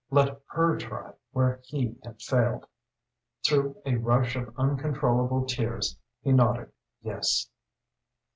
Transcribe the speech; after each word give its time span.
Let 0.09 0.41
her 0.47 0.77
try 0.79 1.11
where 1.31 1.59
he 1.63 1.93
had 2.03 2.19
failed. 2.23 2.65
Through 3.45 3.77
a 3.85 3.97
rush 3.97 4.35
of 4.35 4.51
uncontrollable 4.57 5.45
tears 5.45 5.95
he 6.23 6.31
nodded 6.31 6.71
yes. 7.03 7.47